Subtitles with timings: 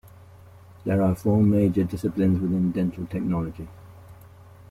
[0.83, 3.67] There are four major disciplines within dental technology.